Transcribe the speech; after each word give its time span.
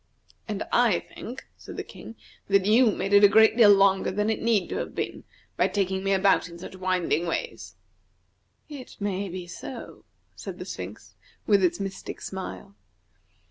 "And 0.47 0.63
I 0.71 0.99
think," 1.01 1.45
said 1.57 1.77
the 1.77 1.83
King. 1.83 2.15
"that 2.47 2.65
you 2.65 2.89
made 2.89 3.13
it 3.13 3.23
a 3.23 3.27
great 3.27 3.55
deal 3.55 3.69
longer 3.71 4.09
than 4.09 4.31
it 4.31 4.41
need 4.41 4.67
to 4.69 4.77
have 4.77 4.95
been, 4.95 5.25
by 5.57 5.67
taking 5.67 6.03
me 6.03 6.11
about 6.11 6.49
in 6.49 6.57
such 6.57 6.75
winding 6.75 7.27
ways." 7.27 7.75
"It 8.67 8.97
may 8.99 9.29
be 9.29 9.45
so," 9.45 10.03
said 10.35 10.57
the 10.57 10.65
Sphinx, 10.65 11.13
with 11.45 11.63
its 11.63 11.79
mystic 11.79 12.19
smile. 12.19 12.75